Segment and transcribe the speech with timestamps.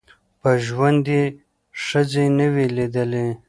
[0.41, 1.23] په ژوند یې
[1.85, 3.27] ښځي نه وې لیدلي